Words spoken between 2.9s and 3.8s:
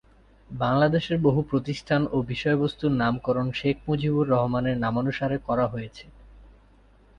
নামকরণ শেখ